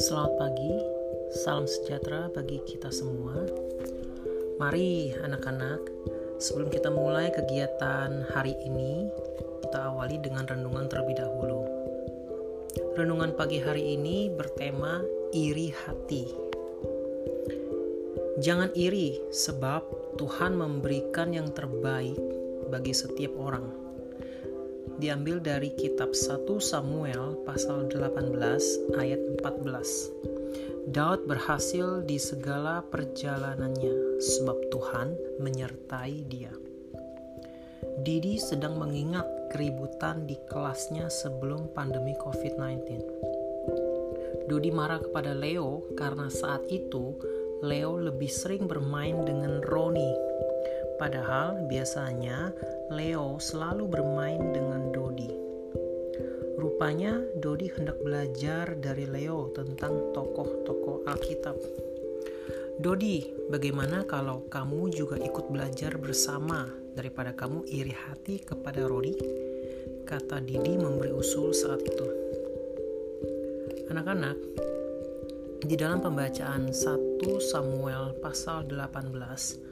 Selamat 0.00 0.32
pagi, 0.40 0.72
salam 1.44 1.68
sejahtera 1.68 2.32
bagi 2.32 2.64
kita 2.64 2.88
semua. 2.88 3.36
Mari 4.56 5.12
anak-anak, 5.20 5.84
sebelum 6.40 6.72
kita 6.72 6.88
mulai 6.88 7.28
kegiatan 7.28 8.24
hari 8.32 8.56
ini, 8.64 9.04
kita 9.68 9.92
awali 9.92 10.16
dengan 10.16 10.48
renungan 10.48 10.88
terlebih 10.88 11.20
dahulu. 11.20 11.60
Renungan 12.96 13.36
pagi 13.36 13.60
hari 13.60 13.92
ini 13.92 14.32
bertema 14.32 15.04
iri 15.36 15.76
hati. 15.76 16.24
Jangan 18.40 18.72
iri 18.72 19.20
sebab 19.28 20.16
Tuhan 20.16 20.56
memberikan 20.56 21.36
yang 21.36 21.52
terbaik 21.52 22.16
bagi 22.72 22.96
setiap 22.96 23.36
orang. 23.36 23.91
Diambil 25.02 25.42
dari 25.42 25.74
kitab 25.74 26.14
1 26.14 26.46
Samuel 26.62 27.42
pasal 27.42 27.90
18 27.90 28.38
ayat 28.94 29.18
14. 29.42 30.94
Daud 30.94 31.26
berhasil 31.26 32.06
di 32.06 32.22
segala 32.22 32.86
perjalanannya 32.86 34.22
sebab 34.22 34.70
Tuhan 34.70 35.18
menyertai 35.42 36.22
dia. 36.30 36.54
Didi 38.06 38.38
sedang 38.38 38.78
mengingat 38.78 39.26
keributan 39.50 40.22
di 40.30 40.38
kelasnya 40.46 41.10
sebelum 41.10 41.74
pandemi 41.74 42.14
COVID-19. 42.22 42.78
Dodi 44.46 44.70
marah 44.70 45.02
kepada 45.02 45.34
Leo 45.34 45.82
karena 45.98 46.30
saat 46.30 46.62
itu 46.70 47.18
Leo 47.58 47.98
lebih 47.98 48.30
sering 48.30 48.70
bermain 48.70 49.18
dengan 49.26 49.66
Roni. 49.66 50.31
Padahal 50.96 51.68
biasanya 51.68 52.52
Leo 52.92 53.36
selalu 53.38 53.84
bermain 53.88 54.40
dengan 54.52 54.92
Dodi. 54.92 55.30
Rupanya 56.58 57.18
Dodi 57.38 57.72
hendak 57.72 57.98
belajar 58.02 58.76
dari 58.78 59.08
Leo 59.08 59.50
tentang 59.52 60.12
tokoh-tokoh 60.12 61.08
Alkitab. 61.08 61.56
Dodi, 62.82 63.22
bagaimana 63.52 64.02
kalau 64.08 64.48
kamu 64.48 64.90
juga 64.90 65.20
ikut 65.20 65.52
belajar 65.52 65.96
bersama 66.00 66.66
daripada 66.92 67.32
kamu 67.36 67.68
iri 67.68 67.94
hati 67.94 68.42
kepada 68.42 68.84
Rodi? 68.84 69.14
Kata 70.08 70.42
Didi 70.42 70.76
memberi 70.76 71.14
usul 71.14 71.54
saat 71.54 71.80
itu. 71.84 72.06
Anak-anak, 73.92 74.36
di 75.62 75.78
dalam 75.78 76.02
pembacaan 76.02 76.74
1 76.74 77.22
Samuel 77.38 78.18
pasal 78.18 78.66
18 78.66 79.71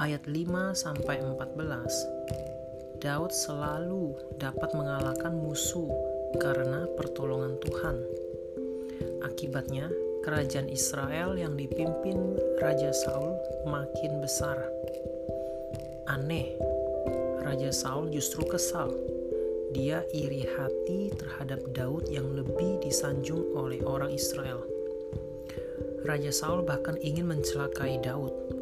ayat 0.00 0.24
5 0.24 0.72
sampai 0.72 1.20
14, 1.20 3.04
Daud 3.04 3.28
selalu 3.36 4.16
dapat 4.40 4.72
mengalahkan 4.72 5.36
musuh 5.36 5.92
karena 6.40 6.88
pertolongan 6.96 7.60
Tuhan. 7.60 8.00
Akibatnya, 9.28 9.92
kerajaan 10.24 10.72
Israel 10.72 11.36
yang 11.36 11.52
dipimpin 11.52 12.16
Raja 12.64 12.96
Saul 12.96 13.36
makin 13.68 14.24
besar. 14.24 14.56
Aneh, 16.08 16.56
Raja 17.44 17.68
Saul 17.68 18.08
justru 18.08 18.48
kesal. 18.48 18.96
Dia 19.76 20.00
iri 20.16 20.48
hati 20.48 21.12
terhadap 21.12 21.60
Daud 21.76 22.08
yang 22.08 22.24
lebih 22.32 22.80
disanjung 22.80 23.52
oleh 23.52 23.84
orang 23.84 24.16
Israel. 24.16 24.64
Raja 26.08 26.32
Saul 26.32 26.64
bahkan 26.64 26.96
ingin 27.04 27.28
mencelakai 27.28 28.00
Daud. 28.00 28.59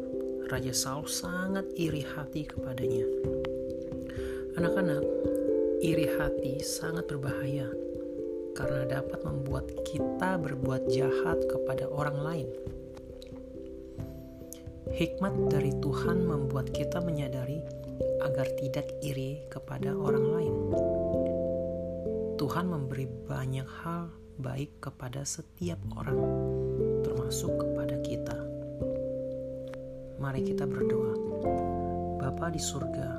Raja 0.49 0.73
Saul 0.73 1.05
sangat 1.05 1.69
iri 1.77 2.01
hati 2.01 2.41
kepadanya. 2.41 3.05
Anak-anak, 4.57 5.05
iri 5.85 6.09
hati 6.09 6.57
sangat 6.65 7.05
berbahaya 7.05 7.69
karena 8.57 8.97
dapat 8.97 9.21
membuat 9.21 9.69
kita 9.85 10.41
berbuat 10.41 10.89
jahat 10.89 11.37
kepada 11.45 11.85
orang 11.85 12.17
lain. 12.25 12.49
Hikmat 14.89 15.53
dari 15.53 15.69
Tuhan 15.85 16.25
membuat 16.25 16.73
kita 16.73 16.97
menyadari 16.97 17.61
agar 18.25 18.49
tidak 18.57 18.89
iri 19.05 19.45
kepada 19.53 19.93
orang 19.93 20.25
lain. 20.33 20.55
Tuhan 22.41 22.65
memberi 22.65 23.05
banyak 23.05 23.69
hal 23.85 24.09
baik 24.41 24.81
kepada 24.81 25.21
setiap 25.21 25.77
orang, 25.93 26.17
termasuk. 27.05 27.68
Mari 30.29 30.45
kita 30.45 30.69
berdoa. 30.69 31.17
Bapa 32.21 32.53
di 32.53 32.61
surga, 32.61 33.17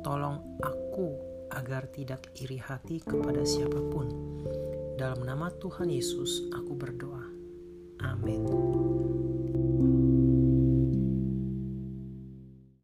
tolong 0.00 0.56
aku 0.64 1.12
agar 1.52 1.84
tidak 1.92 2.32
iri 2.40 2.56
hati 2.56 2.96
kepada 3.04 3.44
siapa 3.44 3.76
pun. 3.92 4.08
Dalam 4.96 5.20
nama 5.20 5.52
Tuhan 5.52 5.92
Yesus, 5.92 6.48
aku 6.56 6.72
berdoa. 6.72 7.28
Amin. 8.08 8.55